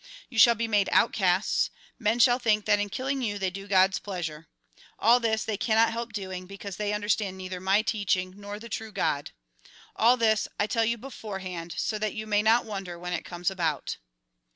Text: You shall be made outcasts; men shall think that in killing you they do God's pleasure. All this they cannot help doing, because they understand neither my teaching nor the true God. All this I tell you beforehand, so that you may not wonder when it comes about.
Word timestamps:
You 0.29 0.39
shall 0.39 0.55
be 0.55 0.67
made 0.67 0.89
outcasts; 0.91 1.69
men 1.99 2.17
shall 2.17 2.39
think 2.39 2.65
that 2.65 2.79
in 2.79 2.89
killing 2.89 3.21
you 3.21 3.37
they 3.37 3.51
do 3.51 3.67
God's 3.67 3.99
pleasure. 3.99 4.47
All 4.97 5.19
this 5.19 5.43
they 5.45 5.57
cannot 5.57 5.93
help 5.93 6.11
doing, 6.11 6.47
because 6.47 6.77
they 6.77 6.91
understand 6.91 7.37
neither 7.37 7.59
my 7.59 7.83
teaching 7.83 8.33
nor 8.35 8.57
the 8.57 8.67
true 8.67 8.91
God. 8.91 9.29
All 9.95 10.17
this 10.17 10.47
I 10.59 10.65
tell 10.65 10.85
you 10.85 10.97
beforehand, 10.97 11.75
so 11.77 11.99
that 11.99 12.15
you 12.15 12.25
may 12.25 12.41
not 12.41 12.65
wonder 12.65 12.97
when 12.97 13.13
it 13.13 13.23
comes 13.23 13.51
about. 13.51 13.97